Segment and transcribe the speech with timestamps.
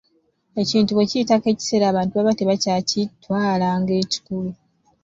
[0.61, 4.49] Ekintu bwe kiyitako ekiseera abantu baba tebakyakitwala ng’ekikulu.